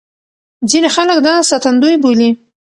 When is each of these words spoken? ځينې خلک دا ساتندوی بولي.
ځينې 0.69 0.89
خلک 0.95 1.17
دا 1.27 1.33
ساتندوی 1.49 1.95
بولي. 2.03 2.29